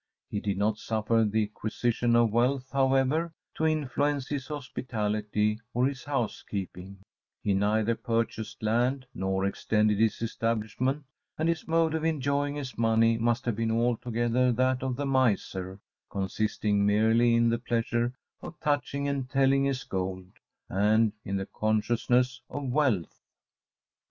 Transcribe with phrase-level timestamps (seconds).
[0.31, 6.05] He did not suffer the acquisition of wealth, however, to influence his hospitality or his
[6.05, 6.97] house keeping
[7.43, 11.03] he neither purchased land, nor extended his establishment;
[11.37, 15.79] and his mode of enjoying his money must have been altogether that of the miser
[16.09, 18.11] consisting merely in the pleasure
[18.41, 20.31] of touching and telling his gold,
[20.67, 23.19] and in the consciousness of wealth.